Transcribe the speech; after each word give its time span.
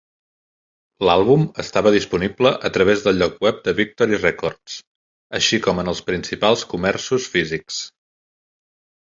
L'àlbum 1.07 1.43
estava 1.63 1.91
disponible 1.95 2.51
a 2.69 2.71
través 2.77 3.03
del 3.09 3.19
lloc 3.23 3.35
web 3.47 3.59
de 3.67 3.75
Victory 3.81 4.19
Records, 4.23 4.79
així 5.41 5.61
com 5.69 5.83
en 5.85 5.93
els 5.95 6.03
principals 6.09 6.67
comerços 6.73 7.31
físics. 7.37 7.81